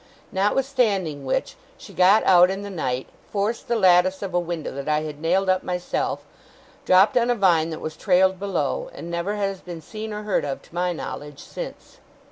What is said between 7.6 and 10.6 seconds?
that was trailed below; and never has been seen or heard